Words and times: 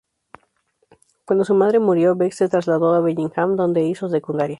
Cuando 1.25 1.45
su 1.45 1.53
madre 1.53 1.77
murió, 1.77 2.15
Beck 2.15 2.31
se 2.33 2.49
trasladó 2.49 2.95
a 2.95 3.01
Bellingham, 3.01 3.55
donde 3.55 3.85
hizo 3.85 4.09
secundaria. 4.09 4.49